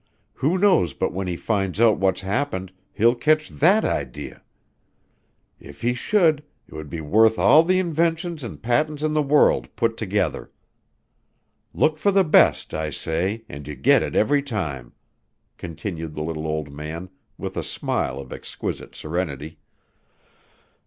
[0.33, 4.33] Who knows but when he finds out what's happened he'll kitch that idee?
[5.59, 9.97] If he should, 'twould be worth all the inventions and patents in the world put
[9.97, 10.49] together.
[11.71, 14.93] Look for the best, I say, an' you get it every time,"
[15.59, 19.59] continued the little old man, with a smile of exquisite serenity.